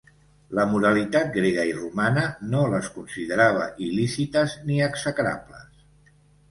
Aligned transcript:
La 0.59 0.63
moralitat 0.69 1.29
grega 1.35 1.65
i 1.73 1.75
romana 1.81 2.25
no 2.55 2.65
les 2.73 2.89
considerava 2.97 3.69
il·lícites 3.91 4.61
ni 4.71 4.85
execrables. 4.89 5.87